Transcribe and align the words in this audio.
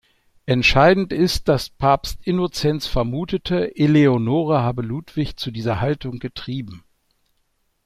Entscheidend 0.47 1.13
ist, 1.13 1.47
dass 1.47 1.69
Papst 1.69 2.25
Innozenz 2.25 2.87
vermutete, 2.87 3.75
Eleonore 3.77 4.61
habe 4.63 4.81
Ludwig 4.81 5.35
zu 5.37 5.51
dieser 5.51 5.79
Haltung 5.79 6.17
getrieben. 6.17 6.83